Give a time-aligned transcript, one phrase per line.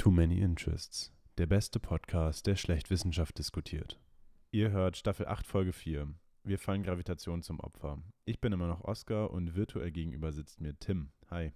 [0.00, 4.00] Too Many Interests, der beste Podcast, der schlecht Wissenschaft diskutiert.
[4.50, 6.08] Ihr hört Staffel 8, Folge 4.
[6.42, 8.02] Wir fallen Gravitation zum Opfer.
[8.24, 11.12] Ich bin immer noch Oscar und virtuell gegenüber sitzt mir Tim.
[11.28, 11.52] Hi.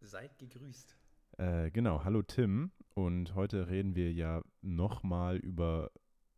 [0.00, 0.96] Seid gegrüßt.
[1.36, 2.72] Äh, genau, hallo Tim.
[2.94, 5.90] Und heute reden wir ja nochmal über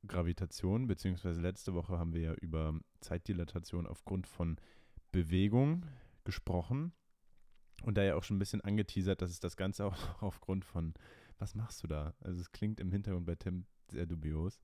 [0.05, 4.57] Gravitation, beziehungsweise letzte Woche haben wir ja über Zeitdilatation aufgrund von
[5.13, 5.87] Bewegung
[6.25, 6.93] gesprochen.
[7.83, 10.95] Und da ja auch schon ein bisschen angeteasert, dass es das Ganze auch aufgrund von,
[11.39, 12.15] was machst du da?
[12.21, 14.61] Also es klingt im Hintergrund bei Tim sehr dubios.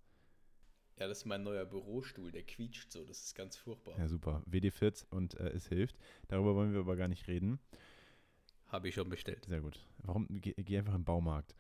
[0.99, 3.97] Ja, das ist mein neuer Bürostuhl, der quietscht so, das ist ganz furchtbar.
[3.99, 4.43] Ja, super.
[4.47, 5.97] WD-Fit und äh, es hilft.
[6.27, 7.61] Darüber wollen wir aber gar nicht reden.
[8.67, 9.45] Habe ich schon bestellt.
[9.47, 9.87] Sehr gut.
[9.99, 10.27] Warum?
[10.29, 11.55] Geh, geh einfach im Baumarkt.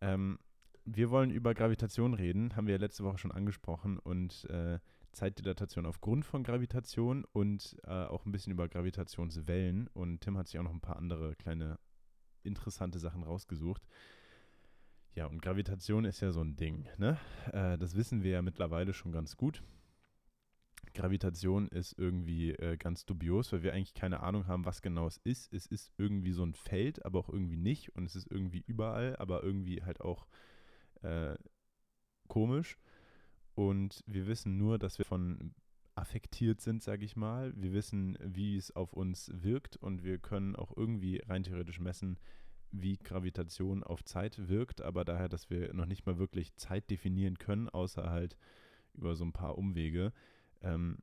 [0.00, 0.38] Ähm,
[0.84, 4.78] wir wollen über Gravitation reden, haben wir ja letzte Woche schon angesprochen und äh,
[5.12, 9.88] Zeitdilatation aufgrund von Gravitation und äh, auch ein bisschen über Gravitationswellen.
[9.88, 11.78] Und Tim hat sich auch noch ein paar andere kleine
[12.42, 13.86] interessante Sachen rausgesucht.
[15.14, 17.18] Ja, und Gravitation ist ja so ein Ding, ne?
[17.52, 19.62] Äh, das wissen wir ja mittlerweile schon ganz gut.
[20.94, 25.18] Gravitation ist irgendwie äh, ganz dubios, weil wir eigentlich keine Ahnung haben, was genau es
[25.18, 25.52] ist.
[25.52, 27.94] Es ist irgendwie so ein Feld, aber auch irgendwie nicht.
[27.94, 30.26] Und es ist irgendwie überall, aber irgendwie halt auch
[31.02, 31.34] äh,
[32.28, 32.78] komisch.
[33.54, 35.54] Und wir wissen nur, dass wir von
[35.94, 37.52] affektiert sind, sage ich mal.
[37.54, 42.18] Wir wissen, wie es auf uns wirkt und wir können auch irgendwie rein theoretisch messen,
[42.70, 47.38] wie Gravitation auf Zeit wirkt, aber daher, dass wir noch nicht mal wirklich Zeit definieren
[47.38, 48.36] können, außer halt
[48.94, 50.12] über so ein paar Umwege,
[50.62, 50.98] ähm,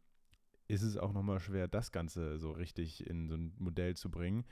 [0.67, 4.45] ist es auch nochmal schwer, das Ganze so richtig in so ein Modell zu bringen.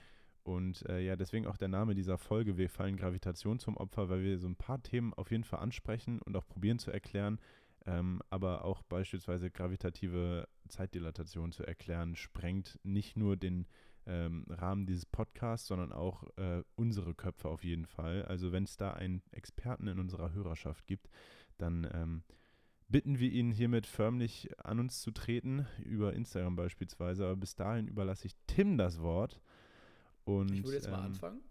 [0.43, 4.23] Und äh, ja, deswegen auch der Name dieser Folge, wir fallen Gravitation zum Opfer, weil
[4.23, 7.39] wir so ein paar Themen auf jeden Fall ansprechen und auch probieren zu erklären,
[7.87, 13.65] ähm, aber auch beispielsweise gravitative Zeitdilatation zu erklären, sprengt nicht nur den
[14.05, 18.25] ähm, Rahmen dieses Podcasts, sondern auch äh, unsere Köpfe auf jeden Fall.
[18.25, 21.09] Also wenn es da einen Experten in unserer Hörerschaft gibt,
[21.57, 22.23] dann ähm,
[22.89, 27.23] bitten wir ihn hiermit förmlich an uns zu treten, über Instagram beispielsweise.
[27.25, 29.39] Aber bis dahin überlasse ich Tim das Wort.
[30.25, 31.41] Und, ich würde jetzt mal ähm, anfangen,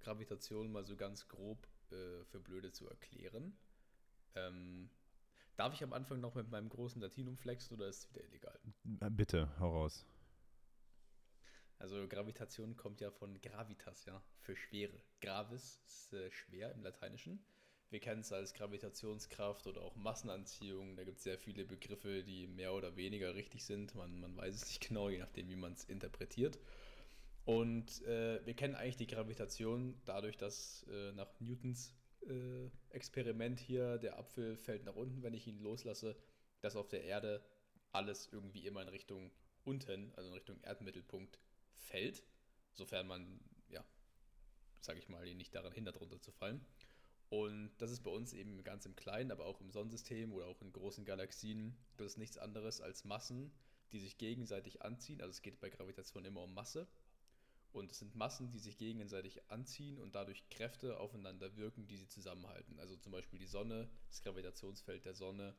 [0.00, 3.54] Gravitation mal so ganz grob äh, für Blöde zu erklären.
[4.34, 4.88] Ähm,
[5.56, 8.58] Darf ich am Anfang noch mit meinem großen Latinum flexen oder ist es wieder illegal?
[8.84, 10.04] Bitte, hau raus.
[11.78, 15.02] Also Gravitation kommt ja von gravitas, ja, für Schwere.
[15.20, 17.44] Gravis ist äh, schwer im Lateinischen.
[17.90, 20.96] Wir kennen es als Gravitationskraft oder auch Massenanziehung.
[20.96, 23.94] Da gibt es sehr viele Begriffe, die mehr oder weniger richtig sind.
[23.94, 26.58] Man, man weiß es nicht genau, je nachdem, wie man es interpretiert.
[27.44, 33.98] Und äh, wir kennen eigentlich die Gravitation dadurch, dass äh, nach Newtons äh, Experiment hier,
[33.98, 36.16] der Apfel fällt nach unten, wenn ich ihn loslasse,
[36.60, 37.44] dass auf der Erde
[37.92, 39.30] alles irgendwie immer in Richtung
[39.64, 41.38] unten, also in Richtung Erdmittelpunkt
[41.74, 42.22] fällt,
[42.72, 43.84] sofern man, ja,
[44.80, 46.64] sage ich mal, ihn nicht daran hindert, runterzufallen.
[47.28, 50.60] Und das ist bei uns eben ganz im Kleinen, aber auch im Sonnensystem oder auch
[50.62, 51.76] in großen Galaxien.
[51.96, 53.52] Das ist nichts anderes als Massen,
[53.92, 55.20] die sich gegenseitig anziehen.
[55.20, 56.86] Also es geht bei Gravitation immer um Masse.
[57.76, 62.08] Und es sind Massen, die sich gegenseitig anziehen und dadurch Kräfte aufeinander wirken, die sie
[62.08, 62.80] zusammenhalten.
[62.80, 65.54] Also zum Beispiel die Sonne, das Gravitationsfeld der Sonne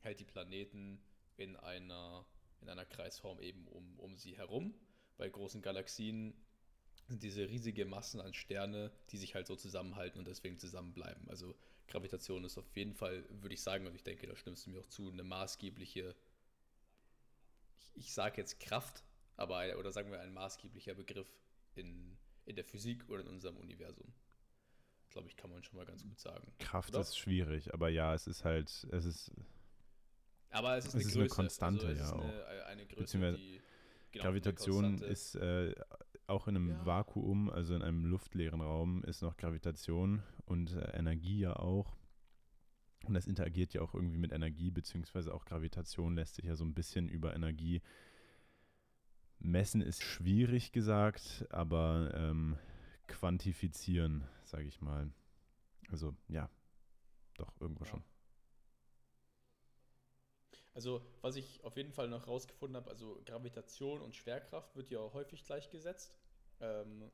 [0.00, 1.00] hält die Planeten
[1.38, 2.26] in einer,
[2.60, 4.74] in einer Kreisform eben um, um sie herum.
[5.16, 6.34] Bei großen Galaxien
[7.08, 11.26] sind diese riesige Massen an Sterne, die sich halt so zusammenhalten und deswegen zusammenbleiben.
[11.30, 11.54] Also
[11.88, 14.80] Gravitation ist auf jeden Fall, würde ich sagen, und ich denke, da stimmst du mir
[14.80, 16.14] auch zu, eine maßgebliche,
[17.78, 19.04] ich, ich sage jetzt Kraft,
[19.36, 21.28] aber oder sagen wir ein maßgeblicher Begriff
[21.74, 24.12] in, in der Physik oder in unserem Universum.
[25.10, 26.52] Glaube ich, kann man schon mal ganz gut sagen.
[26.58, 27.00] Kraft oder?
[27.00, 29.32] ist schwierig, aber ja, es ist halt, es ist.
[30.50, 32.24] Aber es ist, es eine, ist eine Konstante, also ja auch.
[32.24, 33.60] Eine, eine Größe, die,
[34.12, 35.74] genau, Gravitation ist äh,
[36.26, 36.86] auch in einem ja.
[36.86, 41.96] Vakuum, also in einem luftleeren Raum, ist noch Gravitation und äh, Energie ja auch.
[43.04, 46.64] Und das interagiert ja auch irgendwie mit Energie, beziehungsweise auch Gravitation lässt sich ja so
[46.64, 47.80] ein bisschen über Energie
[49.38, 52.58] Messen ist schwierig gesagt, aber ähm,
[53.06, 55.10] quantifizieren, sage ich mal.
[55.90, 56.50] Also ja,
[57.36, 57.90] doch, irgendwo ja.
[57.90, 58.04] schon.
[60.76, 64.98] Also, was ich auf jeden Fall noch rausgefunden habe, also Gravitation und Schwerkraft wird ja
[65.14, 66.14] häufig gleichgesetzt,
[66.60, 67.10] ähm,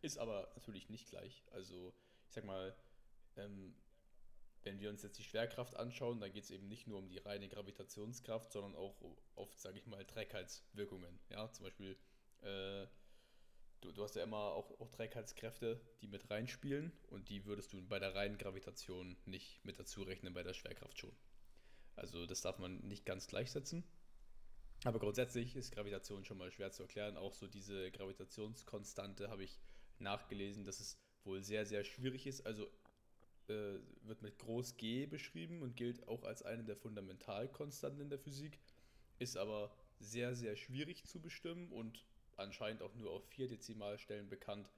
[0.00, 1.44] ist aber natürlich nicht gleich.
[1.50, 1.92] Also,
[2.28, 2.74] ich sag mal,
[3.36, 3.74] ähm,
[4.64, 7.18] wenn wir uns jetzt die Schwerkraft anschauen, dann geht es eben nicht nur um die
[7.18, 8.96] reine Gravitationskraft, sondern auch
[9.34, 11.20] oft, sage ich mal, Trägheitswirkungen.
[11.30, 11.96] Ja, zum Beispiel,
[12.42, 12.86] äh,
[13.80, 17.86] du, du, hast ja immer auch, auch Trägheitskräfte, die mit reinspielen und die würdest du
[17.86, 21.12] bei der reinen Gravitation nicht mit dazu rechnen, bei der Schwerkraft schon.
[21.96, 23.84] Also das darf man nicht ganz gleichsetzen.
[24.84, 27.16] Aber grundsätzlich ist Gravitation schon mal schwer zu erklären.
[27.16, 29.58] Auch so diese Gravitationskonstante habe ich
[29.98, 32.44] nachgelesen, dass es wohl sehr, sehr schwierig ist.
[32.44, 32.68] Also
[33.48, 38.18] äh, wird mit Groß G beschrieben und gilt auch als eine der Fundamentalkonstanten in der
[38.18, 38.58] Physik,
[39.18, 42.04] ist aber sehr, sehr schwierig zu bestimmen und
[42.36, 44.70] anscheinend auch nur auf vier Dezimalstellen bekannt,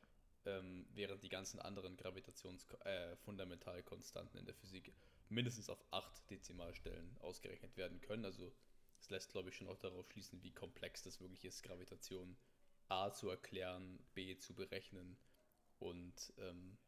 [0.44, 4.92] ähm, während die ganzen anderen Gravitationsfundamentalkonstanten äh, in der Physik
[5.28, 8.24] mindestens auf acht Dezimalstellen ausgerechnet werden können.
[8.24, 8.52] Also
[9.00, 12.36] es lässt, glaube ich, schon auch darauf schließen, wie komplex das wirklich ist, Gravitation
[12.88, 15.18] A zu erklären, B zu berechnen
[15.78, 16.78] und ähm,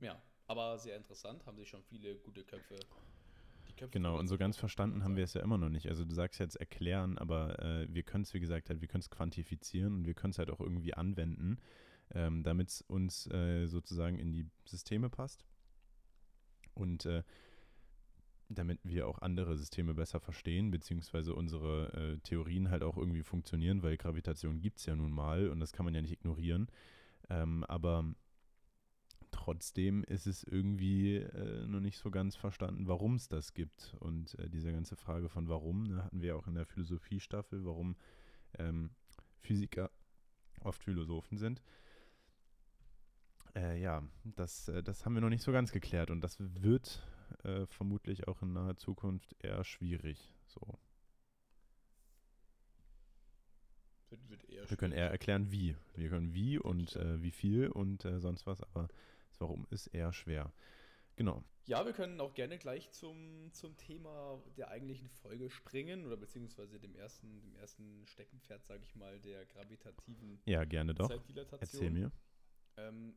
[0.00, 2.78] ja, aber sehr interessant, haben sich schon viele gute Köpfe.
[3.76, 5.88] Köpfe genau, und so ganz verstanden haben wir es ja immer noch nicht.
[5.88, 9.00] Also du sagst jetzt erklären, aber äh, wir können es, wie gesagt, halt, wir können
[9.00, 11.58] es quantifizieren und wir können es halt auch irgendwie anwenden,
[12.14, 15.44] ähm, damit es uns äh, sozusagen in die Systeme passt.
[16.74, 17.22] Und äh,
[18.50, 23.82] damit wir auch andere Systeme besser verstehen, beziehungsweise unsere äh, Theorien halt auch irgendwie funktionieren,
[23.82, 26.68] weil Gravitation gibt es ja nun mal und das kann man ja nicht ignorieren.
[27.28, 28.04] Ähm, aber
[29.50, 33.96] trotzdem ist es irgendwie äh, noch nicht so ganz verstanden, warum es das gibt.
[33.98, 37.96] Und äh, diese ganze Frage von warum ne, hatten wir auch in der Philosophiestaffel, warum
[38.58, 38.90] ähm,
[39.40, 39.90] Physiker
[40.60, 41.62] oft Philosophen sind.
[43.56, 47.02] Äh, ja, das, äh, das haben wir noch nicht so ganz geklärt und das wird
[47.42, 50.32] äh, vermutlich auch in naher Zukunft eher schwierig.
[50.46, 50.78] So.
[54.68, 55.74] Wir können eher erklären, wie.
[55.96, 58.88] Wir können wie und äh, wie viel und äh, sonst was, aber
[59.30, 60.52] das Warum ist eher schwer.
[61.16, 61.44] Genau.
[61.66, 66.80] Ja, wir können auch gerne gleich zum, zum Thema der eigentlichen Folge springen oder beziehungsweise
[66.80, 71.10] dem ersten, dem ersten Steckenpferd, sage ich mal, der gravitativen Ja, gerne doch.
[71.60, 72.10] Erzähl mir.
[72.76, 73.14] Ähm,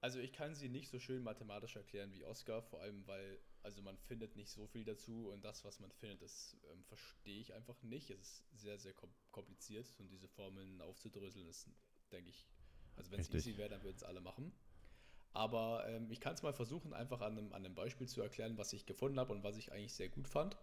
[0.00, 3.82] also ich kann sie nicht so schön mathematisch erklären wie Oscar, vor allem weil, also
[3.82, 7.52] man findet nicht so viel dazu und das, was man findet, das ähm, verstehe ich
[7.54, 8.10] einfach nicht.
[8.10, 8.94] Es ist sehr, sehr
[9.30, 11.68] kompliziert und diese Formeln aufzudröseln ist,
[12.12, 12.46] denke ich,
[12.96, 14.52] also wenn es easy wäre, dann würden es alle machen.
[15.32, 18.58] Aber ähm, ich kann es mal versuchen, einfach an einem, an einem Beispiel zu erklären,
[18.58, 20.56] was ich gefunden habe und was ich eigentlich sehr gut fand.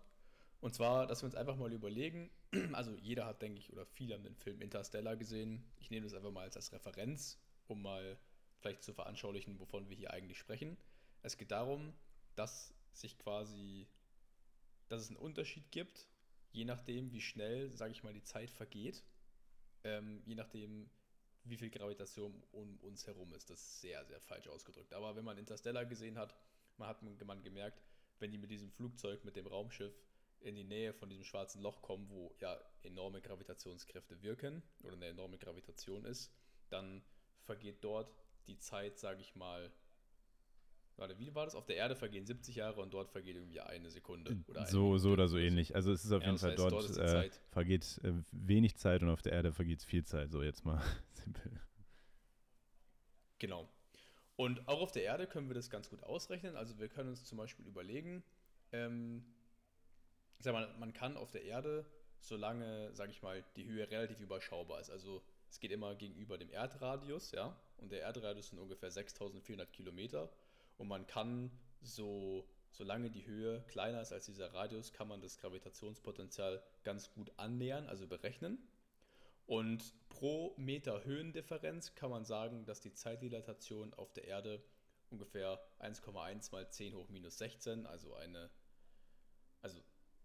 [0.60, 2.30] Und zwar, dass wir uns einfach mal überlegen,
[2.74, 5.64] also jeder hat, denke ich, oder viele haben den Film Interstellar gesehen.
[5.80, 8.18] Ich nehme das einfach mal als, als Referenz, um mal
[8.60, 10.78] vielleicht zu veranschaulichen, wovon wir hier eigentlich sprechen.
[11.22, 11.94] Es geht darum,
[12.36, 13.88] dass sich quasi,
[14.90, 16.08] dass es einen Unterschied gibt,
[16.52, 19.04] je nachdem, wie schnell, sage ich mal, die Zeit vergeht,
[19.84, 20.90] ähm, je nachdem,
[21.50, 23.50] wie viel Gravitation um uns herum ist.
[23.50, 24.94] Das ist sehr, sehr falsch ausgedrückt.
[24.94, 26.36] Aber wenn man Interstellar gesehen hat,
[26.78, 27.82] man hat man gemerkt,
[28.20, 29.94] wenn die mit diesem Flugzeug, mit dem Raumschiff
[30.40, 35.08] in die Nähe von diesem schwarzen Loch kommen, wo ja enorme Gravitationskräfte wirken oder eine
[35.08, 36.32] enorme Gravitation ist,
[36.70, 37.04] dann
[37.42, 38.14] vergeht dort
[38.48, 39.72] die Zeit, sage ich mal,
[40.98, 41.54] Warte, wie war das?
[41.54, 44.36] Auf der Erde vergehen 70 Jahre und dort vergeht irgendwie eine Sekunde.
[44.48, 45.76] Oder eine so, so oder so ähnlich.
[45.76, 49.04] Also es ist auf ja, jeden Fall heißt, dort, dort äh, vergeht äh, wenig Zeit
[49.04, 50.32] und auf der Erde vergeht viel Zeit.
[50.32, 51.62] So jetzt mal simpel.
[53.38, 53.70] Genau.
[54.36, 56.56] Und auch auf der Erde können wir das ganz gut ausrechnen.
[56.56, 58.24] Also wir können uns zum Beispiel überlegen,
[58.72, 59.24] ähm,
[60.40, 61.86] sag mal, man kann auf der Erde,
[62.22, 66.50] solange, sage ich mal, die Höhe relativ überschaubar ist, also es geht immer gegenüber dem
[66.50, 70.30] Erdradius, ja, und der Erdradius sind ungefähr 6400 Kilometer
[70.78, 71.52] und man kann
[71.82, 77.32] so, solange die Höhe kleiner ist als dieser Radius, kann man das Gravitationspotenzial ganz gut
[77.38, 78.58] annähern, also berechnen.
[79.46, 84.62] Und pro Meter Höhendifferenz kann man sagen, dass die Zeitdilatation auf der Erde
[85.10, 88.50] ungefähr 1,1 mal 10 hoch minus 16, also eine,
[89.62, 89.82] also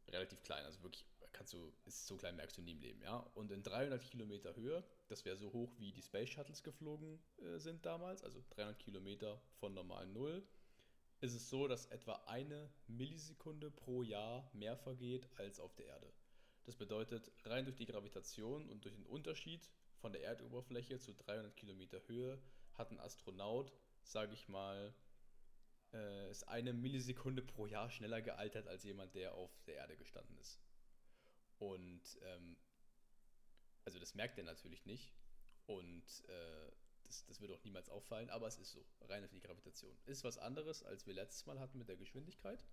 [0.08, 3.18] relativ klein, also wirklich kannst du, ist so klein merkst du nie im Leben, ja.
[3.34, 7.58] Und in 300 Kilometer Höhe, das wäre so hoch wie die Space Shuttles geflogen äh,
[7.58, 10.46] sind damals, also 300 Kilometer von normal Null,
[11.20, 16.12] ist es so, dass etwa eine Millisekunde pro Jahr mehr vergeht als auf der Erde.
[16.64, 19.68] Das bedeutet, rein durch die Gravitation und durch den Unterschied
[20.00, 22.40] von der Erdoberfläche zu 300 Kilometer Höhe
[22.74, 23.72] hat ein Astronaut,
[24.02, 24.94] sage ich mal,
[25.92, 30.36] äh, ist eine Millisekunde pro Jahr schneller gealtert als jemand, der auf der Erde gestanden
[30.38, 30.60] ist.
[31.62, 32.56] Und ähm,
[33.84, 35.14] also das merkt er natürlich nicht.
[35.66, 36.72] Und äh,
[37.04, 39.96] das, das wird auch niemals auffallen, aber es ist so, rein auf die Gravitation.
[40.06, 42.64] Ist was anderes, als wir letztes Mal hatten mit der Geschwindigkeit.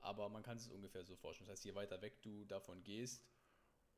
[0.00, 1.46] Aber man kann es ungefähr so vorstellen.
[1.46, 3.24] Das heißt, je weiter weg du davon gehst,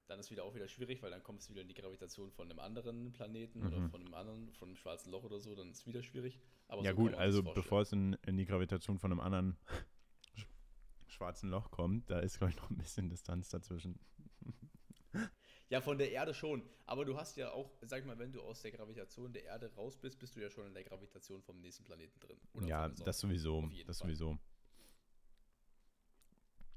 [0.09, 2.51] dann ist wieder auch wieder schwierig, weil dann kommst du wieder in die Gravitation von
[2.51, 3.67] einem anderen Planeten mhm.
[3.67, 6.39] oder von einem anderen, von einem schwarzen Loch oder so, dann ist es wieder schwierig.
[6.69, 9.57] Aber ja so gut, also bevor es in, in die Gravitation von einem anderen
[11.15, 13.99] schwarzen Loch kommt, da ist, glaube ich, noch ein bisschen Distanz dazwischen.
[15.71, 16.63] Ja, von der Erde schon.
[16.87, 19.97] Aber du hast ja auch, sag mal, wenn du aus der Gravitation der Erde raus
[19.97, 22.37] bist, bist du ja schon in der Gravitation vom nächsten Planeten drin.
[22.67, 23.63] ja, das sowieso.
[23.87, 24.09] Das Fall.
[24.09, 24.39] sowieso.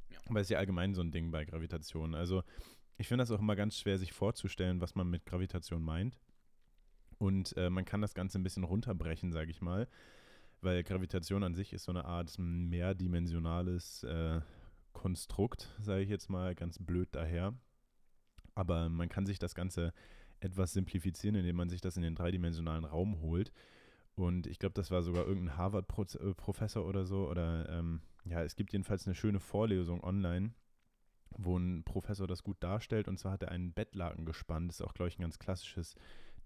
[0.10, 0.20] Ja.
[0.28, 2.16] Aber es ist ja allgemein so ein Ding bei Gravitation.
[2.16, 2.44] Also,
[2.98, 6.18] ich finde das auch immer ganz schwer, sich vorzustellen, was man mit Gravitation meint.
[7.18, 9.88] Und äh, man kann das Ganze ein bisschen runterbrechen, sage ich mal,
[10.62, 14.42] weil Gravitation an sich ist so eine Art mehrdimensionales äh,
[14.94, 17.54] Konstrukt, sage ich jetzt mal ganz blöd daher.
[18.56, 19.94] Aber man kann sich das Ganze
[20.40, 23.52] etwas simplifizieren, indem man sich das in den dreidimensionalen Raum holt.
[24.16, 27.30] Und ich glaube, das war sogar irgendein Harvard-Professor oder so.
[27.30, 30.54] Oder ähm, ja, es gibt jedenfalls eine schöne Vorlesung online,
[31.30, 33.08] wo ein Professor das gut darstellt.
[33.08, 34.70] Und zwar hat er einen Bettlaken gespannt.
[34.70, 35.96] Das ist auch, glaube ich, ein ganz klassisches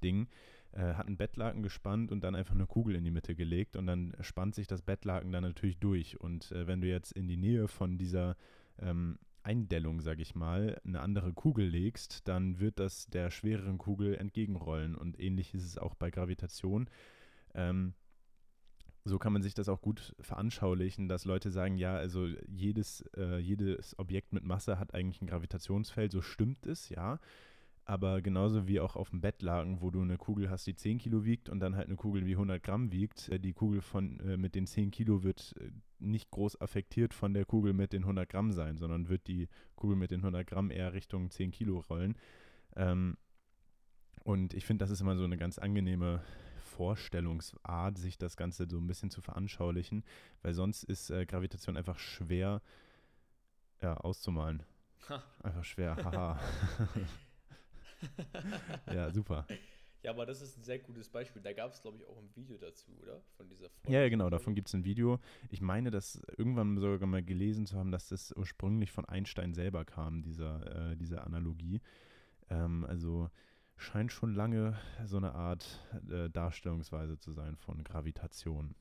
[0.04, 0.28] Ding.
[0.74, 3.76] Äh, hat einen Bettlaken gespannt und dann einfach eine Kugel in die Mitte gelegt.
[3.76, 6.20] Und dann spannt sich das Bettlaken dann natürlich durch.
[6.20, 8.38] Und äh, wenn du jetzt in die Nähe von dieser
[8.80, 14.16] ähm, Eindellung, sage ich mal, eine andere Kugel legst, dann wird das der schwereren Kugel
[14.16, 14.96] entgegenrollen.
[14.96, 16.90] Und ähnlich ist es auch bei Gravitation.
[17.54, 17.94] Ähm,
[19.04, 23.40] so kann man sich das auch gut veranschaulichen, dass Leute sagen, ja, also jedes, äh,
[23.40, 27.20] jedes Objekt mit Masse hat eigentlich ein Gravitationsfeld, so stimmt es, ja.
[27.92, 31.26] Aber genauso wie auch auf dem Bettlaken, wo du eine Kugel hast, die 10 Kilo
[31.26, 34.38] wiegt und dann halt eine Kugel, die 100 Gramm wiegt, äh, die Kugel von, äh,
[34.38, 38.30] mit den 10 Kilo wird äh, nicht groß affektiert von der Kugel mit den 100
[38.30, 42.18] Gramm sein, sondern wird die Kugel mit den 100 Gramm eher Richtung 10 Kilo rollen.
[42.78, 43.18] Ähm,
[44.24, 46.24] und ich finde, das ist immer so eine ganz angenehme
[46.64, 50.06] Vorstellungsart, sich das Ganze so ein bisschen zu veranschaulichen,
[50.44, 52.62] weil sonst ist äh, Gravitation einfach schwer
[53.82, 54.64] ja, auszumalen.
[55.10, 55.22] Ha.
[55.44, 56.40] Einfach schwer, haha.
[58.94, 59.46] ja, super.
[60.04, 61.42] Ja, aber das ist ein sehr gutes Beispiel.
[61.42, 63.22] Da gab es, glaube ich, auch ein Video dazu, oder?
[63.38, 63.94] Von dieser Folge.
[63.94, 65.20] Ja, genau, davon gibt es ein Video.
[65.50, 69.86] Ich meine, das irgendwann sogar mal gelesen zu haben, dass das ursprünglich von Einstein selber
[69.86, 71.82] kam, dieser, äh, diese Analogie.
[72.50, 73.30] Ähm, also
[73.78, 78.76] scheint schon lange so eine Art äh, Darstellungsweise zu sein von Gravitation.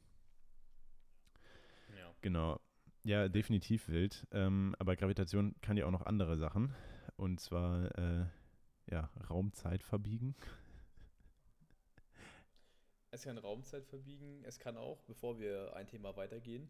[1.97, 2.15] Ja.
[2.23, 2.61] Genau.
[3.03, 4.27] Ja, definitiv wild.
[4.31, 6.75] Ähm, aber Gravitation kann ja auch noch andere Sachen.
[7.17, 8.27] Und zwar, äh,
[8.91, 10.35] ja, Raumzeit verbiegen.
[13.13, 14.43] Es kann Raumzeit verbiegen.
[14.45, 16.69] Es kann auch, bevor wir ein Thema weitergehen,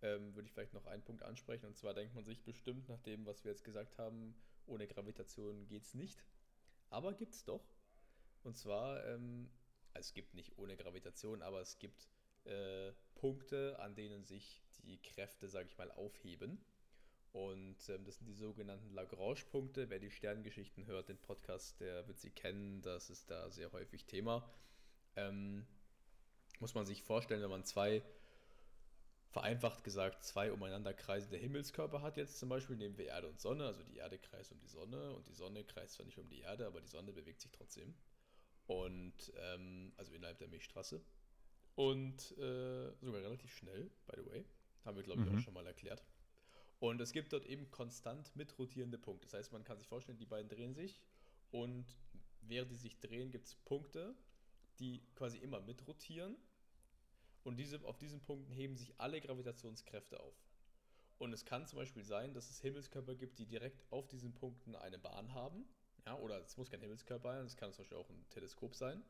[0.00, 1.66] ähm, würde ich vielleicht noch einen Punkt ansprechen.
[1.66, 4.34] Und zwar denkt man sich bestimmt, nach dem, was wir jetzt gesagt haben,
[4.66, 6.24] ohne Gravitation geht es nicht.
[6.90, 7.64] Aber gibt es doch.
[8.42, 9.50] Und zwar, ähm,
[9.94, 12.08] es gibt nicht ohne Gravitation, aber es gibt
[12.44, 16.58] äh, Punkte, an denen sich die Kräfte, sage ich mal, aufheben.
[17.32, 19.88] Und ähm, das sind die sogenannten Lagrange-Punkte.
[19.88, 22.82] Wer die Sterngeschichten hört, den Podcast, der wird sie kennen.
[22.82, 24.46] Das ist da sehr häufig Thema.
[25.16, 25.66] Ähm,
[26.60, 28.02] muss man sich vorstellen, wenn man zwei,
[29.30, 33.64] vereinfacht gesagt, zwei umeinander kreisende Himmelskörper hat, jetzt zum Beispiel nehmen wir Erde und Sonne.
[33.64, 36.40] Also die Erde kreist um die Sonne und die Sonne kreist zwar nicht um die
[36.40, 37.94] Erde, aber die Sonne bewegt sich trotzdem.
[38.66, 41.00] Und ähm, also innerhalb der Milchstraße.
[41.76, 44.44] Und äh, sogar relativ schnell, by the way.
[44.84, 45.38] Haben wir, glaube ich, mhm.
[45.38, 46.04] auch schon mal erklärt.
[46.82, 49.28] Und es gibt dort eben konstant mitrotierende Punkte.
[49.28, 51.00] Das heißt, man kann sich vorstellen, die beiden drehen sich
[51.52, 51.86] und
[52.40, 54.16] während die sich drehen, gibt es Punkte,
[54.80, 56.34] die quasi immer mitrotieren.
[57.44, 60.34] Und diese, auf diesen Punkten heben sich alle Gravitationskräfte auf.
[61.18, 64.74] Und es kann zum Beispiel sein, dass es Himmelskörper gibt, die direkt auf diesen Punkten
[64.74, 65.64] eine Bahn haben.
[66.04, 69.04] Ja, oder es muss kein Himmelskörper sein, es kann zum Beispiel auch ein Teleskop sein.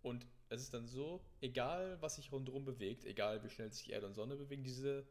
[0.00, 4.06] Und es ist dann so, egal was sich rundherum bewegt, egal wie schnell sich Erde
[4.06, 5.06] und Sonne bewegen, diese,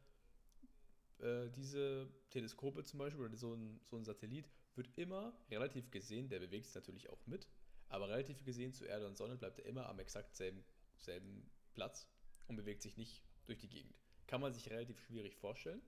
[1.20, 6.30] äh, diese Teleskope zum Beispiel oder so ein, so ein Satellit wird immer relativ gesehen,
[6.30, 7.48] der bewegt sich natürlich auch mit,
[7.90, 10.64] aber relativ gesehen zu Erde und Sonne bleibt er immer am exakt selben,
[10.98, 12.08] selben Platz
[12.48, 13.96] und bewegt sich nicht durch die Gegend.
[14.28, 15.82] Kann man sich relativ schwierig vorstellen,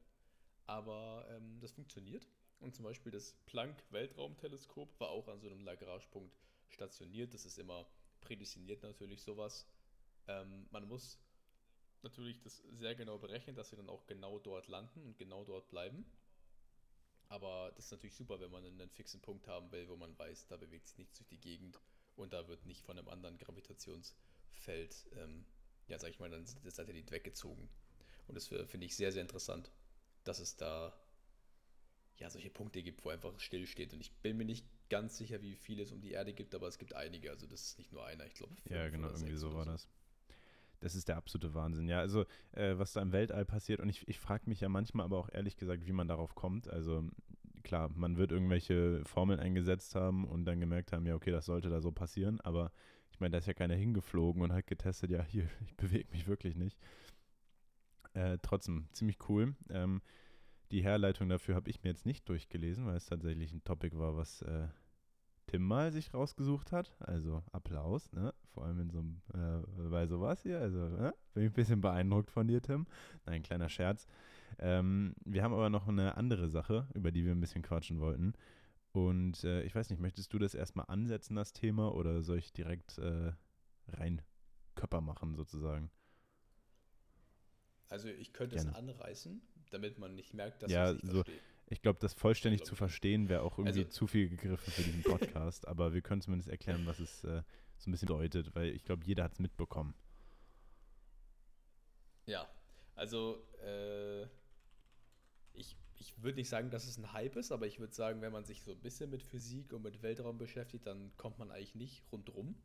[0.65, 2.27] aber ähm, das funktioniert.
[2.59, 6.35] Und zum Beispiel das Planck-Weltraumteleskop war auch an so einem Lagrange-Punkt
[6.67, 7.33] stationiert.
[7.33, 7.85] Das ist immer
[8.21, 9.67] prädestiniert natürlich sowas.
[10.27, 11.19] Ähm, man muss
[12.03, 15.69] natürlich das sehr genau berechnen, dass sie dann auch genau dort landen und genau dort
[15.69, 16.05] bleiben.
[17.27, 20.47] Aber das ist natürlich super, wenn man einen fixen Punkt haben will, wo man weiß,
[20.47, 21.79] da bewegt sich nichts durch die Gegend
[22.15, 25.45] und da wird nicht von einem anderen Gravitationsfeld, ähm,
[25.87, 27.69] ja, sag ich mal, dann das Satellit weggezogen.
[28.27, 29.71] Und das finde ich sehr, sehr interessant,
[30.23, 30.93] dass es da
[32.17, 33.93] ja, solche Punkte gibt, wo einfach still steht.
[33.93, 36.67] Und ich bin mir nicht ganz sicher, wie viele es um die Erde gibt, aber
[36.67, 37.31] es gibt einige.
[37.31, 38.55] Also das ist nicht nur einer, ich glaube.
[38.65, 39.87] Ja, genau, irgendwie so war das.
[40.79, 41.87] Das ist der absolute Wahnsinn.
[41.87, 45.05] Ja, also äh, was da im Weltall passiert und ich, ich frage mich ja manchmal
[45.05, 46.69] aber auch ehrlich gesagt, wie man darauf kommt.
[46.69, 47.03] Also
[47.63, 51.69] klar, man wird irgendwelche Formeln eingesetzt haben und dann gemerkt haben, ja, okay, das sollte
[51.69, 52.71] da so passieren, aber
[53.11, 56.27] ich meine, da ist ja keiner hingeflogen und hat getestet, ja, hier, ich bewege mich
[56.27, 56.77] wirklich nicht.
[58.13, 59.55] Äh, trotzdem, ziemlich cool.
[59.69, 60.01] Ähm,
[60.71, 64.15] die Herleitung dafür habe ich mir jetzt nicht durchgelesen, weil es tatsächlich ein Topic war,
[64.15, 64.67] was äh,
[65.49, 66.95] Tim mal sich rausgesucht hat.
[66.99, 68.33] Also Applaus, ne?
[68.53, 70.59] Vor allem in so einem, äh, bei sowas hier.
[70.59, 71.13] Also ne?
[71.33, 72.85] bin ich ein bisschen beeindruckt von dir, Tim.
[73.25, 74.05] Nein, kleiner Scherz.
[74.59, 78.33] Ähm, wir haben aber noch eine andere Sache, über die wir ein bisschen quatschen wollten.
[78.91, 82.53] Und äh, ich weiß nicht, möchtest du das erstmal ansetzen, das Thema, oder soll ich
[82.53, 83.31] direkt äh,
[83.87, 84.21] rein
[84.75, 85.89] Körper machen sozusagen.
[87.89, 88.69] Also ich könnte Gerne.
[88.69, 89.41] es anreißen,
[89.71, 91.39] damit man nicht merkt, dass Ja, ich es nicht so- verstehe.
[91.71, 94.81] Ich glaube, das vollständig glaub zu verstehen wäre auch irgendwie Also- zu viel gegriffen für
[94.81, 97.43] diesen Podcast, aber wir können zumindest erklären, was es äh,
[97.77, 99.93] so ein bisschen bedeutet, weil ich glaube, jeder hat es mitbekommen.
[102.25, 102.47] Ja,
[102.95, 104.23] also äh,
[105.53, 108.31] ich, ich würde nicht sagen, dass es ein Hype ist, aber ich würde sagen, wenn
[108.31, 111.75] man sich so ein bisschen mit Physik und mit Weltraum beschäftigt, dann kommt man eigentlich
[111.75, 112.55] nicht rundrum,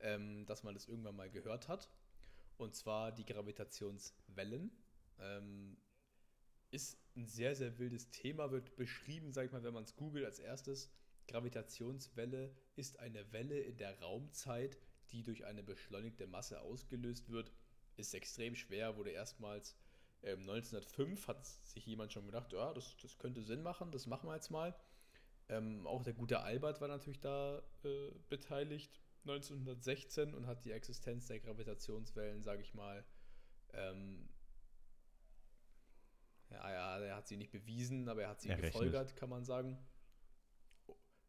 [0.00, 1.90] ähm, dass man das irgendwann mal gehört hat.
[2.56, 4.70] Und zwar die Gravitationswellen.
[5.20, 5.76] Ähm,
[6.70, 10.24] ist ein sehr, sehr wildes Thema, wird beschrieben, sag ich mal, wenn man es googelt
[10.24, 10.90] als erstes.
[11.26, 14.78] Gravitationswelle ist eine Welle in der Raumzeit,
[15.10, 17.52] die durch eine beschleunigte Masse ausgelöst wird.
[17.96, 19.76] Ist extrem schwer, wurde erstmals
[20.22, 24.28] ähm, 1905 hat sich jemand schon gedacht, ja, das, das könnte Sinn machen, das machen
[24.28, 24.74] wir jetzt mal.
[25.48, 31.26] Ähm, auch der gute Albert war natürlich da äh, beteiligt 1916 und hat die Existenz
[31.26, 33.04] der Gravitationswellen, sage ich mal,
[33.72, 34.28] ähm,
[36.50, 38.72] ja, ja, er hat sie nicht bewiesen, aber er hat sie Errechnet.
[38.72, 39.78] gefolgert, kann man sagen.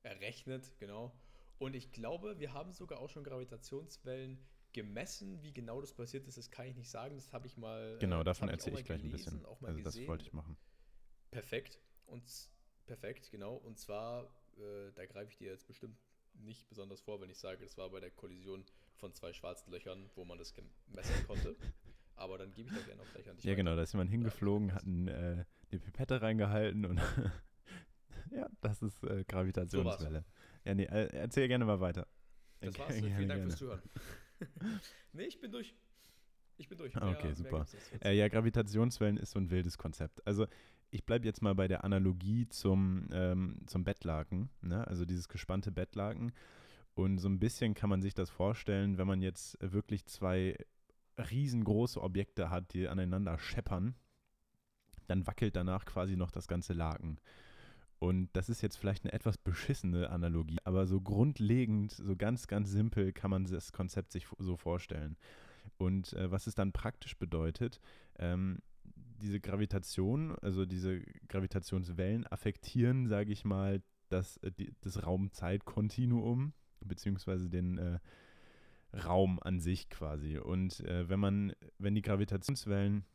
[0.03, 1.13] Errechnet, genau.
[1.57, 4.39] Und ich glaube, wir haben sogar auch schon Gravitationswellen
[4.71, 5.41] gemessen.
[5.41, 7.15] Wie genau das passiert ist, das kann ich nicht sagen.
[7.17, 7.95] Das habe ich mal.
[7.95, 9.45] äh, Genau, das davon erzähle mal ich gleich ein gelesen, bisschen.
[9.45, 10.07] Auch mal Also das gesehen.
[10.07, 10.57] wollte ich machen.
[11.31, 11.79] Perfekt.
[12.05, 12.23] Und
[12.85, 13.55] perfekt, genau.
[13.55, 14.25] Und zwar,
[14.57, 15.97] äh, da greife ich dir jetzt bestimmt
[16.33, 18.63] nicht besonders vor, wenn ich sage, das war bei der Kollision
[18.95, 21.55] von zwei schwarzen Löchern, wo man das gemessen konnte.
[22.19, 23.55] Aber dann gebe ich da gerne auch gleich an dich Ja, weiter.
[23.57, 26.99] genau, da ist jemand hingeflogen, hat ein, äh, eine Pipette reingehalten und
[28.31, 30.25] ja, das ist äh, Gravitationswelle.
[30.65, 32.07] ja, nee, äh, erzähl gerne mal weiter.
[32.59, 32.93] Das war's.
[32.93, 33.43] gerne, Vielen Dank gerne.
[33.43, 33.81] fürs Zuhören.
[35.13, 35.75] nee, ich bin durch.
[36.57, 36.95] Ich bin durch.
[36.97, 37.65] Ah, okay, super.
[38.03, 40.25] Äh, ja, Gravitationswellen ist so ein wildes Konzept.
[40.27, 40.45] Also
[40.91, 44.85] ich bleibe jetzt mal bei der Analogie zum, ähm, zum Bettlaken, ne?
[44.87, 46.33] also dieses gespannte Bettlaken.
[46.95, 50.57] Und so ein bisschen kann man sich das vorstellen, wenn man jetzt wirklich zwei
[51.19, 53.95] riesengroße Objekte hat, die aneinander scheppern,
[55.07, 57.19] dann wackelt danach quasi noch das ganze Laken.
[57.99, 62.69] Und das ist jetzt vielleicht eine etwas beschissene Analogie, aber so grundlegend, so ganz, ganz
[62.71, 65.17] simpel kann man das Konzept sich so vorstellen.
[65.77, 67.81] Und äh, was es dann praktisch bedeutet,
[68.17, 68.59] ähm,
[69.21, 74.51] diese Gravitation, also diese Gravitationswellen affektieren, sage ich mal, das, äh,
[74.81, 77.99] das Raum-Zeit-Kontinuum, beziehungsweise den äh,
[78.93, 80.37] Raum an sich quasi.
[80.37, 83.05] Und äh, wenn man, wenn die Gravitationswellen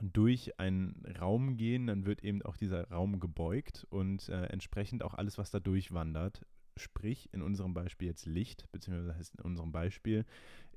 [0.00, 5.14] durch einen Raum gehen, dann wird eben auch dieser Raum gebeugt und äh, entsprechend auch
[5.14, 6.46] alles, was da durchwandert,
[6.76, 10.24] sprich in unserem Beispiel jetzt Licht, beziehungsweise heißt in unserem Beispiel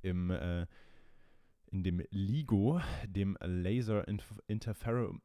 [0.02, 0.66] im äh,
[1.74, 4.08] in dem LIGO, dem Laser
[4.48, 5.18] Interfero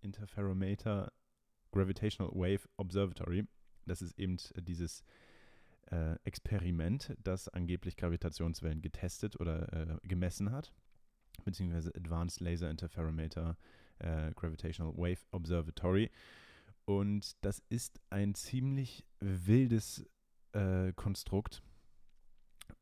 [0.00, 1.12] Interferometer
[1.72, 3.48] Gravitational Wave Observatory.
[3.84, 5.02] Das ist eben dieses
[5.90, 10.72] äh, Experiment, das angeblich Gravitationswellen getestet oder äh, gemessen hat,
[11.44, 13.56] beziehungsweise Advanced Laser Interferometer
[13.98, 16.10] äh, Gravitational Wave Observatory.
[16.84, 20.06] Und das ist ein ziemlich wildes
[20.52, 21.62] äh, Konstrukt.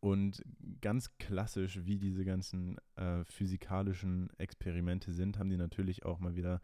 [0.00, 0.42] Und
[0.80, 6.60] ganz klassisch, wie diese ganzen äh, physikalischen Experimente sind, haben die natürlich auch mal wieder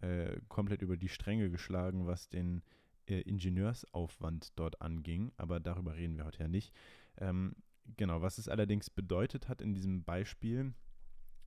[0.00, 2.62] äh, komplett über die Stränge geschlagen, was den
[3.06, 5.32] äh, Ingenieursaufwand dort anging.
[5.36, 6.72] Aber darüber reden wir heute ja nicht.
[7.18, 7.54] Ähm,
[7.96, 10.74] genau, was es allerdings bedeutet hat in diesem Beispiel,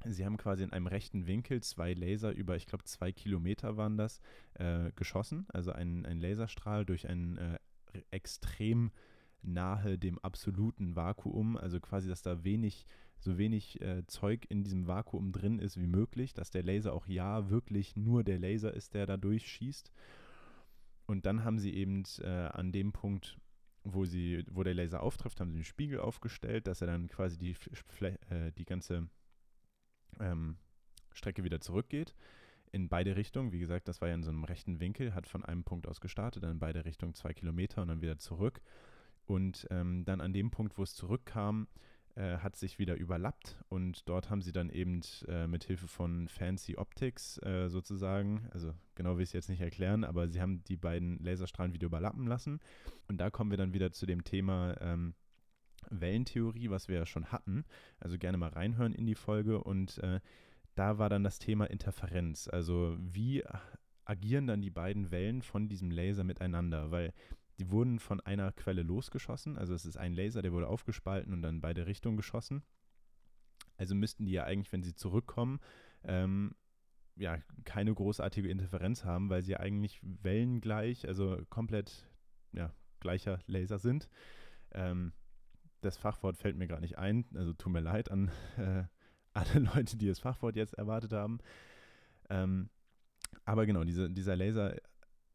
[0.06, 3.98] sie haben quasi in einem rechten Winkel zwei Laser über, ich glaube, zwei Kilometer waren
[3.98, 4.22] das,
[4.56, 5.46] äh, geschossen.
[5.50, 7.58] Also ein, ein Laserstrahl durch ein äh,
[8.12, 8.92] extrem
[9.42, 12.86] nahe dem absoluten Vakuum, also quasi, dass da wenig,
[13.20, 17.08] so wenig äh, Zeug in diesem Vakuum drin ist wie möglich, dass der Laser auch
[17.08, 19.92] ja wirklich nur der Laser ist, der da durchschießt.
[21.06, 23.38] Und dann haben sie eben äh, an dem Punkt,
[23.84, 27.38] wo, sie, wo der Laser auftrifft, haben sie einen Spiegel aufgestellt, dass er dann quasi
[27.38, 27.56] die,
[28.02, 29.08] äh, die ganze
[30.20, 30.58] ähm,
[31.14, 32.16] Strecke wieder zurückgeht.
[32.72, 35.46] In beide Richtungen, wie gesagt, das war ja in so einem rechten Winkel, hat von
[35.46, 38.62] einem Punkt aus gestartet, dann in beide Richtungen zwei Kilometer und dann wieder zurück.
[39.26, 41.68] Und ähm, dann an dem Punkt, wo es zurückkam,
[42.16, 46.28] äh, hat sich wieder überlappt und dort haben sie dann eben äh, mit Hilfe von
[46.28, 50.64] Fancy Optics äh, sozusagen, also genau will ich es jetzt nicht erklären, aber sie haben
[50.64, 52.60] die beiden Laserstrahlen wieder überlappen lassen.
[53.08, 55.14] Und da kommen wir dann wieder zu dem Thema ähm,
[55.90, 57.66] Wellentheorie, was wir ja schon hatten.
[58.00, 60.20] Also gerne mal reinhören in die Folge und äh,
[60.76, 62.48] da war dann das Thema Interferenz.
[62.48, 63.44] Also wie
[64.06, 66.92] agieren dann die beiden Wellen von diesem Laser miteinander?
[66.92, 67.14] Weil
[67.60, 69.58] die wurden von einer Quelle losgeschossen.
[69.58, 72.64] Also es ist ein Laser, der wurde aufgespalten und dann in beide Richtungen geschossen.
[73.78, 75.60] Also müssten die ja eigentlich, wenn sie zurückkommen,
[76.04, 76.56] ähm,
[77.16, 82.06] ja, keine großartige Interferenz haben, weil sie eigentlich wellengleich, also komplett
[82.52, 84.10] ja, gleicher Laser sind.
[84.72, 85.14] Ähm,
[85.82, 88.84] das Fachwort fällt mir gerade nicht ein, also tut mir leid an äh,
[89.34, 91.40] alle Leute, die das Fachwort jetzt erwartet haben.
[92.30, 92.70] Ähm,
[93.44, 94.76] aber genau, diese, dieser Laser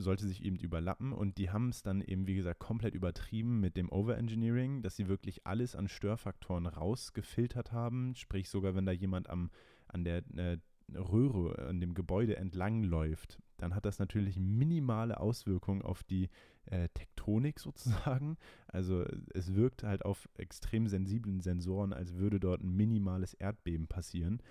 [0.00, 3.76] sollte sich eben überlappen und die haben es dann eben, wie gesagt, komplett übertrieben mit
[3.76, 8.14] dem Overengineering, dass sie wirklich alles an Störfaktoren rausgefiltert haben.
[8.14, 9.50] Sprich, sogar wenn da jemand am,
[9.88, 10.58] an der äh,
[10.94, 16.28] Röhre, an dem Gebäude entlang läuft, dann hat das natürlich minimale Auswirkungen auf die
[16.66, 18.36] äh, Tektonik sozusagen.
[18.68, 24.42] Also es wirkt halt auf extrem sensiblen Sensoren, als würde dort ein minimales Erdbeben passieren.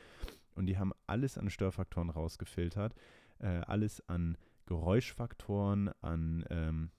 [0.56, 2.94] Und die haben alles an Störfaktoren rausgefiltert,
[3.40, 4.38] äh, alles an
[4.70, 6.92] Geräuschfaktoren, an ähm,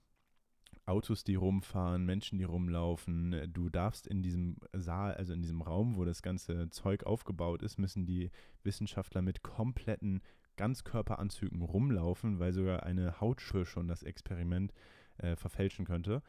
[0.85, 3.49] Autos, die rumfahren, Menschen, die rumlaufen.
[3.53, 7.79] Du darfst in diesem Saal, also in diesem Raum, wo das ganze Zeug aufgebaut ist,
[7.79, 8.29] müssen die
[8.63, 10.21] Wissenschaftler mit kompletten
[10.57, 14.73] Ganzkörperanzügen rumlaufen, weil sogar eine Hautschür schon das Experiment
[15.17, 16.21] äh, verfälschen könnte.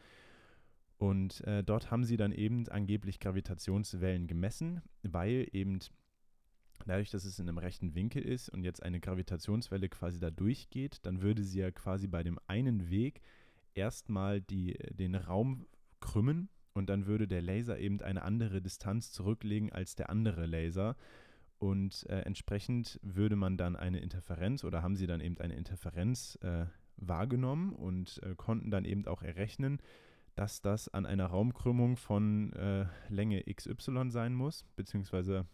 [0.98, 5.80] Und äh, dort haben sie dann eben angeblich Gravitationswellen gemessen, weil eben
[6.86, 11.00] dadurch, dass es in einem rechten Winkel ist und jetzt eine Gravitationswelle quasi da durchgeht,
[11.02, 13.20] dann würde sie ja quasi bei dem einen Weg
[13.74, 15.66] erstmal die, den Raum
[16.00, 20.96] krümmen und dann würde der Laser eben eine andere Distanz zurücklegen als der andere Laser.
[21.58, 26.36] Und äh, entsprechend würde man dann eine Interferenz oder haben sie dann eben eine Interferenz
[26.42, 26.66] äh,
[26.96, 29.78] wahrgenommen und äh, konnten dann eben auch errechnen,
[30.34, 35.46] dass das an einer Raumkrümmung von äh, Länge XY sein muss, beziehungsweise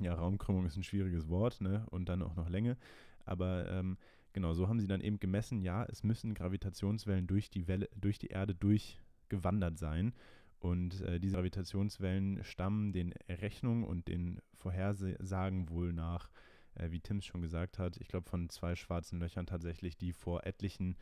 [0.00, 1.86] ja, Raumkrümmung ist ein schwieriges Wort, ne?
[1.90, 2.76] Und dann auch noch Länge.
[3.24, 3.96] Aber ähm,
[4.32, 8.18] genau, so haben sie dann eben gemessen, ja, es müssen Gravitationswellen durch die Welle, durch
[8.18, 10.12] die Erde durchgewandert sein.
[10.60, 16.30] Und äh, diese Gravitationswellen stammen den Rechnungen und den Vorhersagen wohl nach,
[16.74, 20.12] äh, wie Tim es schon gesagt hat, ich glaube von zwei schwarzen Löchern tatsächlich, die
[20.12, 20.96] vor etlichen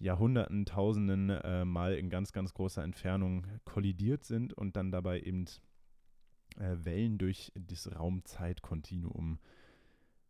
[0.00, 5.44] Jahrhunderten, Tausenden äh, mal in ganz, ganz großer Entfernung kollidiert sind und dann dabei eben
[6.58, 9.38] äh, Wellen durch das Raumzeitkontinuum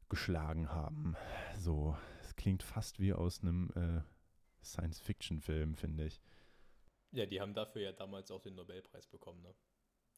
[0.08, 1.16] geschlagen haben.
[1.56, 4.02] So, es klingt fast wie aus einem äh,
[4.64, 6.20] Science-Fiction-Film, finde ich.
[7.12, 9.54] Ja, die haben dafür ja damals auch den Nobelpreis bekommen, ne?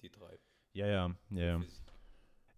[0.02, 0.38] Die drei.
[0.72, 1.58] Ja, ja, ja.
[1.58, 1.62] ja.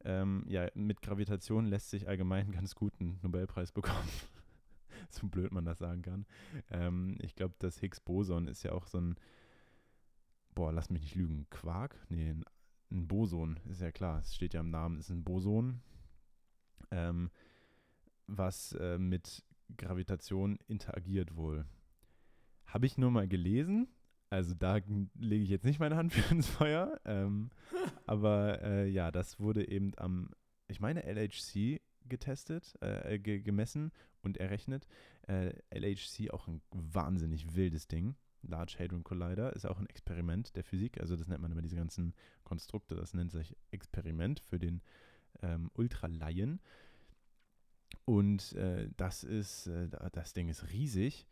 [0.05, 4.09] Ähm, ja, mit Gravitation lässt sich allgemein ganz gut einen Nobelpreis bekommen.
[5.11, 6.27] so blöd man das sagen kann.
[6.71, 9.17] Ähm, ich glaube, das Higgs-Boson ist ja auch so ein,
[10.55, 11.97] boah, lass mich nicht lügen, Quark?
[12.09, 12.45] Nee, ein
[12.91, 15.81] ein Boson, ist ja klar, es steht ja im Namen, ist ein Boson,
[16.91, 17.31] ähm,
[18.27, 19.43] was äh, mit
[19.77, 21.65] Gravitation interagiert wohl.
[22.67, 23.89] Habe ich nur mal gelesen,
[24.31, 24.81] also da
[25.15, 27.51] lege ich jetzt nicht meine Hand für ins Feuer, ähm,
[28.07, 30.31] aber äh, ja, das wurde eben am,
[30.69, 33.91] ich meine LHC getestet, äh, gemessen
[34.23, 34.87] und errechnet.
[35.27, 38.15] Äh, LHC auch ein wahnsinnig wildes Ding.
[38.47, 41.01] Large Hadron Collider ist auch ein Experiment der Physik.
[41.01, 42.95] Also das nennt man immer diese ganzen Konstrukte.
[42.95, 44.83] Das nennt sich Experiment für den
[45.43, 46.61] ähm, Ultralaien.
[48.05, 51.27] Und äh, das ist, äh, das Ding ist riesig.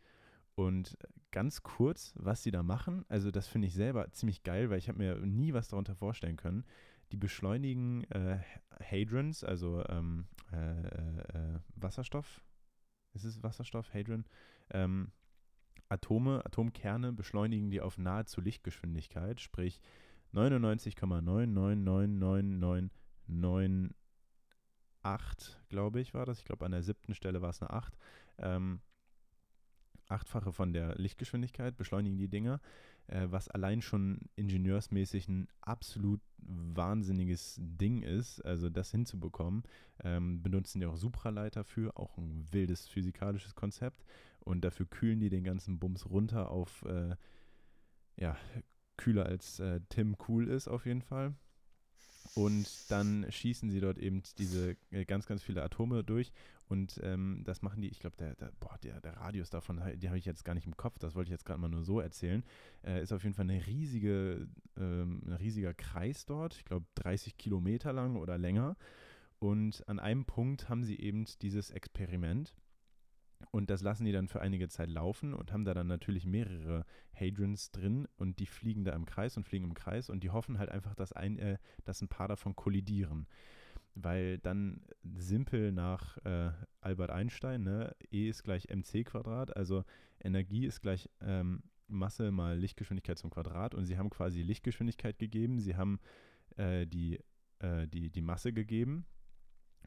[0.55, 0.97] Und
[1.31, 4.87] ganz kurz, was sie da machen, also das finde ich selber ziemlich geil, weil ich
[4.87, 6.63] habe mir nie was darunter vorstellen können.
[7.11, 8.39] Die beschleunigen äh,
[8.79, 12.41] Hadrons, also ähm, äh, äh, Wasserstoff,
[13.13, 14.25] ist es Wasserstoff, Hadron,
[14.71, 15.11] ähm,
[15.89, 19.79] Atome, Atomkerne beschleunigen die auf nahezu Lichtgeschwindigkeit, sprich
[20.33, 22.89] 99,9999998,
[25.69, 26.39] glaube ich, war das.
[26.39, 27.97] Ich glaube, an der siebten Stelle war es eine 8.
[28.39, 28.81] Ähm,
[30.07, 32.59] achtfache von der Lichtgeschwindigkeit beschleunigen die Dinger,
[33.07, 39.63] äh, was allein schon ingenieursmäßig ein absolut wahnsinniges Ding ist, also das hinzubekommen.
[40.03, 44.03] Ähm, benutzen die auch Supraleiter für, auch ein wildes physikalisches Konzept.
[44.43, 47.15] Und dafür kühlen die den ganzen Bums runter auf, äh,
[48.17, 48.37] ja,
[48.97, 51.33] kühler als äh, Tim cool ist auf jeden Fall.
[52.35, 56.31] Und dann schießen sie dort eben diese äh, ganz, ganz viele Atome durch.
[56.67, 58.51] Und ähm, das machen die, ich glaube, der, der,
[58.81, 61.31] der, der Radius davon, die habe ich jetzt gar nicht im Kopf, das wollte ich
[61.31, 62.43] jetzt gerade mal nur so erzählen.
[62.83, 67.37] Äh, ist auf jeden Fall eine riesige, ähm, ein riesiger Kreis dort, ich glaube 30
[67.37, 68.75] Kilometer lang oder länger.
[69.39, 72.55] Und an einem Punkt haben sie eben dieses Experiment
[73.51, 76.85] und das lassen die dann für einige Zeit laufen und haben da dann natürlich mehrere
[77.13, 80.57] Hadrons drin und die fliegen da im Kreis und fliegen im Kreis und die hoffen
[80.57, 83.27] halt einfach, dass ein, äh, dass ein paar davon kollidieren.
[83.95, 86.51] Weil dann simpel nach äh,
[86.81, 89.83] Albert Einstein, ne, E ist gleich mc Quadrat, also
[90.19, 95.59] Energie ist gleich ähm, Masse mal Lichtgeschwindigkeit zum Quadrat und sie haben quasi Lichtgeschwindigkeit gegeben,
[95.59, 95.99] sie haben
[96.55, 97.19] äh, die,
[97.59, 99.05] äh, die, die Masse gegeben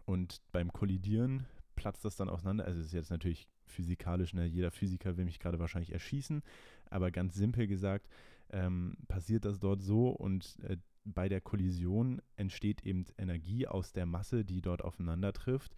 [0.05, 1.47] und beim Kollidieren
[1.87, 2.64] platzt das dann auseinander.
[2.64, 4.44] Also es ist jetzt natürlich physikalisch, ne?
[4.44, 6.42] jeder Physiker will mich gerade wahrscheinlich erschießen,
[6.90, 8.09] aber ganz simpel gesagt,
[8.51, 14.05] ähm, passiert das dort so und äh, bei der Kollision entsteht eben Energie aus der
[14.05, 15.77] Masse, die dort aufeinander trifft.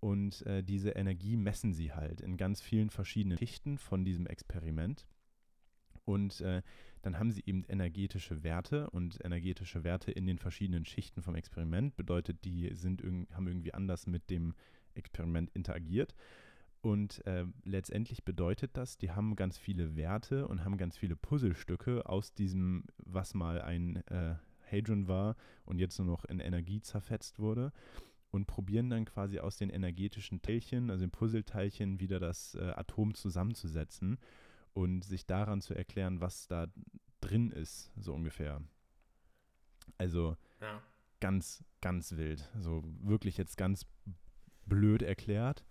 [0.00, 5.06] Und äh, diese Energie messen sie halt in ganz vielen verschiedenen Schichten von diesem Experiment.
[6.04, 6.62] Und äh,
[7.02, 11.94] dann haben sie eben energetische Werte und energetische Werte in den verschiedenen Schichten vom Experiment
[11.94, 14.54] bedeutet, die sind irg haben irgendwie anders mit dem
[14.94, 16.14] Experiment interagiert.
[16.80, 22.06] Und äh, letztendlich bedeutet das, die haben ganz viele Werte und haben ganz viele Puzzlestücke
[22.06, 24.34] aus diesem, was mal ein äh,
[24.70, 27.72] Hadron war und jetzt nur noch in Energie zerfetzt wurde
[28.30, 33.14] und probieren dann quasi aus den energetischen Teilchen, also den Puzzleteilchen, wieder das äh, Atom
[33.14, 34.18] zusammenzusetzen
[34.74, 36.66] und sich daran zu erklären, was da
[37.20, 38.60] drin ist, so ungefähr.
[39.98, 40.82] Also ja.
[41.20, 42.50] ganz, ganz wild.
[42.58, 43.86] So wirklich jetzt ganz
[44.66, 45.64] blöd erklärt.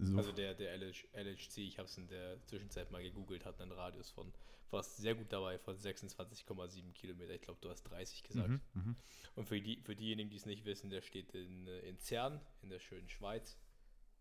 [0.00, 0.16] So.
[0.16, 3.72] Also der, der LH, LHC, ich habe es in der Zwischenzeit mal gegoogelt, hat einen
[3.72, 4.32] Radius von
[4.68, 7.34] fast sehr gut dabei von 26,7 Kilometer.
[7.34, 8.48] Ich glaube, du hast 30 gesagt.
[8.48, 8.96] Mhm, mhm,
[9.34, 12.70] Und für, die, für diejenigen, die es nicht wissen, der steht in, in Zern, in
[12.70, 13.58] der schönen Schweiz.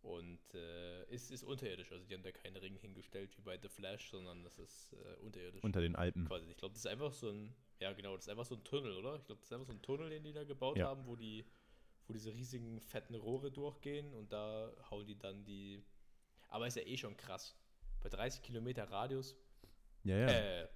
[0.02, 1.92] Und äh, ist, ist unterirdisch.
[1.92, 5.20] Also die haben da keinen Ring hingestellt wie bei The Flash, sondern das ist äh,
[5.22, 5.64] unterirdisch.
[5.64, 6.26] Unter den Alpen.
[6.26, 6.50] Quasi.
[6.50, 8.94] Ich glaube, das ist einfach so ein, ja genau, das ist einfach so ein Tunnel,
[8.94, 9.18] oder?
[9.18, 10.88] Ich glaube, das ist einfach so ein Tunnel, den die da gebaut ja.
[10.88, 11.46] haben, wo die
[12.08, 15.84] wo diese riesigen fetten Rohre durchgehen und da hauen die dann die.
[16.50, 17.56] Aber ist ja eh schon krass.
[18.02, 19.36] Bei 30 Kilometer Radius.
[20.04, 20.28] Ja, ja.
[20.28, 20.68] Äh,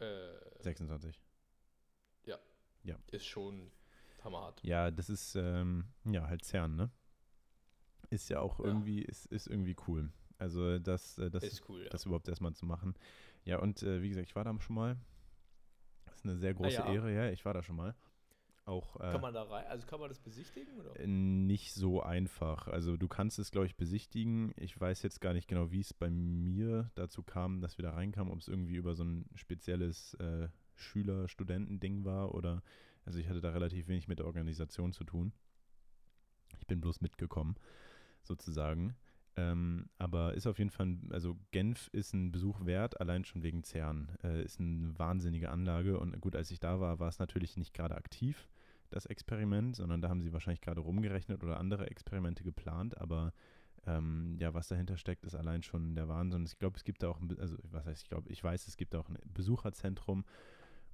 [0.00, 1.20] äh, 26.
[2.24, 2.38] Ja.
[2.82, 2.96] Ja.
[3.10, 3.70] Ist schon
[4.22, 4.62] hammerhart.
[4.64, 6.90] Ja, das ist ähm, ja halt CERN, ne?
[8.10, 9.08] Ist ja auch irgendwie, ja.
[9.08, 10.10] Ist, ist irgendwie cool.
[10.38, 11.90] Also das, äh, das, ist cool, ja.
[11.90, 12.94] das überhaupt erstmal zu machen.
[13.44, 14.96] Ja, und äh, wie gesagt, ich war da schon mal.
[16.06, 16.94] Das ist eine sehr große ah, ja.
[16.94, 17.94] Ehre, ja, ich war da schon mal.
[18.66, 20.74] Auch, äh, kann man da rein, also kann man das besichtigen?
[20.80, 20.98] Oder?
[20.98, 22.66] Äh, nicht so einfach.
[22.66, 24.54] Also du kannst es, glaube ich, besichtigen.
[24.56, 27.92] Ich weiß jetzt gar nicht genau, wie es bei mir dazu kam, dass wir da
[27.92, 32.62] reinkamen, ob es irgendwie über so ein spezielles äh, Schüler-Studenten-Ding war oder,
[33.04, 35.32] also ich hatte da relativ wenig mit der Organisation zu tun.
[36.58, 37.56] Ich bin bloß mitgekommen,
[38.22, 38.96] sozusagen.
[39.36, 43.62] Ähm, aber ist auf jeden Fall, also Genf ist ein Besuch wert, allein schon wegen
[43.62, 44.16] CERN.
[44.22, 47.74] Äh, ist eine wahnsinnige Anlage und gut, als ich da war, war es natürlich nicht
[47.74, 48.48] gerade aktiv
[48.94, 53.32] das Experiment, sondern da haben sie wahrscheinlich gerade rumgerechnet oder andere Experimente geplant, aber
[53.86, 56.44] ähm, ja, was dahinter steckt, ist allein schon der Wahnsinn.
[56.46, 58.76] Ich glaube, es gibt da auch, ein, also was heißt, ich glaube, ich weiß, es
[58.76, 60.24] gibt auch ein Besucherzentrum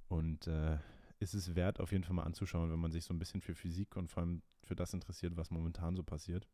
[0.07, 0.77] und äh,
[1.19, 3.55] ist es wert, auf jeden Fall mal anzuschauen, wenn man sich so ein bisschen für
[3.55, 6.47] Physik und vor allem für das interessiert, was momentan so passiert.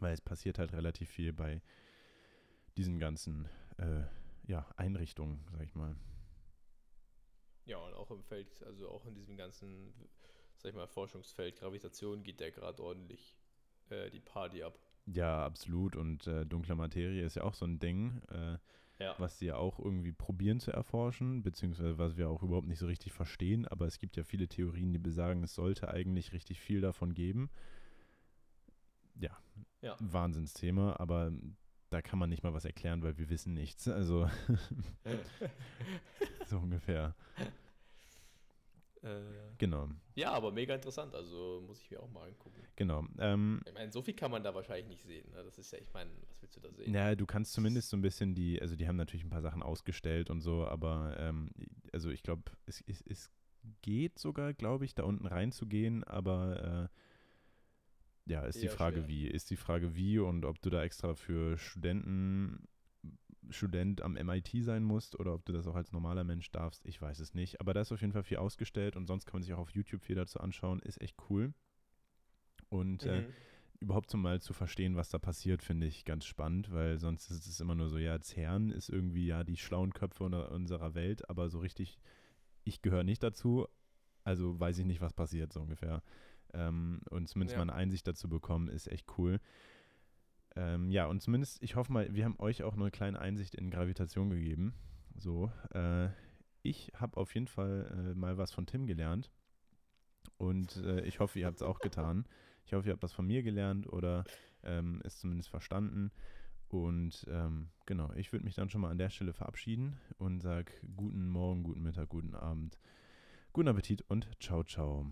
[0.00, 1.62] Weil es passiert halt relativ viel bei
[2.76, 4.02] diesen ganzen äh,
[4.46, 5.96] ja, Einrichtungen, sag ich mal.
[7.68, 9.92] Ja, und auch im Feld, also auch in diesem ganzen,
[10.56, 13.36] sag ich mal, Forschungsfeld Gravitation geht der gerade ordentlich
[13.90, 14.78] äh, die Party ab.
[15.04, 15.94] Ja, absolut.
[15.94, 18.56] Und äh, dunkle Materie ist ja auch so ein Ding, äh,
[18.98, 19.14] ja.
[19.18, 22.86] was sie ja auch irgendwie probieren zu erforschen, beziehungsweise was wir auch überhaupt nicht so
[22.86, 23.68] richtig verstehen.
[23.68, 27.50] Aber es gibt ja viele Theorien, die besagen, es sollte eigentlich richtig viel davon geben.
[29.20, 29.36] Ja,
[29.82, 29.94] ja.
[30.00, 31.32] Wahnsinnsthema, aber
[31.90, 33.88] da kann man nicht mal was erklären, weil wir wissen nichts.
[33.88, 34.28] Also
[36.46, 37.14] so ungefähr.
[39.02, 39.20] Äh,
[39.58, 39.88] genau.
[40.16, 42.60] Ja, aber mega interessant, also muss ich mir auch mal angucken.
[42.76, 43.04] Genau.
[43.18, 45.30] Ähm, ich meine, so viel kann man da wahrscheinlich nicht sehen.
[45.30, 45.42] Ne?
[45.44, 46.92] Das ist ja, ich meine, was willst du da sehen?
[46.92, 49.62] Ja, du kannst zumindest so ein bisschen die, also die haben natürlich ein paar Sachen
[49.62, 51.50] ausgestellt und so, aber ähm,
[51.92, 53.30] also ich glaube, es, es, es
[53.82, 56.98] geht sogar, glaube ich, da unten reinzugehen, aber äh,
[58.28, 59.08] ja, ist die Frage schwer.
[59.08, 59.26] wie.
[59.26, 62.68] Ist die Frage wie und ob du da extra für Studenten,
[63.50, 67.00] Student am MIT sein musst oder ob du das auch als normaler Mensch darfst, ich
[67.00, 67.60] weiß es nicht.
[67.60, 69.70] Aber da ist auf jeden Fall viel ausgestellt und sonst kann man sich auch auf
[69.70, 70.80] YouTube viel dazu anschauen.
[70.80, 71.54] Ist echt cool.
[72.68, 73.26] Und äh, mhm.
[73.26, 73.32] äh,
[73.80, 77.46] überhaupt so mal zu verstehen, was da passiert, finde ich ganz spannend, weil sonst ist
[77.46, 81.48] es immer nur so, ja, CERN ist irgendwie ja die schlauen Köpfe unserer Welt, aber
[81.48, 81.98] so richtig,
[82.64, 83.66] ich gehöre nicht dazu,
[84.24, 86.02] also weiß ich nicht, was passiert, so ungefähr.
[86.54, 87.64] Ähm, und zumindest ja.
[87.64, 89.40] mal eine Einsicht dazu bekommen, ist echt cool.
[90.56, 93.70] Ähm, ja, und zumindest, ich hoffe mal, wir haben euch auch eine kleine Einsicht in
[93.70, 94.74] Gravitation gegeben.
[95.16, 96.08] So, äh,
[96.62, 99.30] ich habe auf jeden Fall äh, mal was von Tim gelernt.
[100.36, 102.26] Und äh, ich hoffe, ihr habt es auch getan.
[102.64, 104.24] Ich hoffe, ihr habt was von mir gelernt oder
[104.62, 106.10] ähm, es zumindest verstanden.
[106.68, 110.72] Und ähm, genau, ich würde mich dann schon mal an der Stelle verabschieden und sage
[110.96, 112.78] guten Morgen, guten Mittag, guten Abend,
[113.52, 115.06] guten Appetit und ciao, ciao.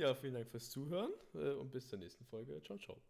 [0.00, 2.58] Ja, vielen Dank fürs Zuhören äh, und bis zur nächsten Folge.
[2.62, 3.02] Ciao, ciao.